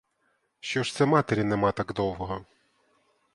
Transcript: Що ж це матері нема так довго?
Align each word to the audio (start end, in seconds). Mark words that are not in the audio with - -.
Що 0.59 0.83
ж 0.83 0.93
це 0.95 1.05
матері 1.05 1.43
нема 1.43 1.71
так 1.71 1.93
довго? 1.93 2.45